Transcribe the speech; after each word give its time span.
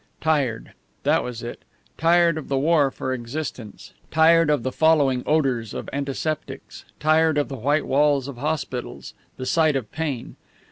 Tired. 0.19 0.71
That 1.03 1.23
was 1.23 1.43
it. 1.43 1.61
Tired 1.95 2.35
of 2.39 2.47
the 2.47 2.57
war 2.57 2.89
for 2.89 3.13
existence; 3.13 3.93
tired 4.09 4.49
of 4.49 4.63
the 4.63 4.71
following 4.71 5.21
odours 5.27 5.75
of 5.75 5.87
antiseptics; 5.93 6.85
tired 6.99 7.37
of 7.37 7.49
the 7.49 7.55
white 7.57 7.85
walls 7.85 8.27
of 8.27 8.37
hospitals, 8.37 9.13
the 9.37 9.45
sight 9.45 9.75
of 9.75 9.91
pain. 9.91 10.37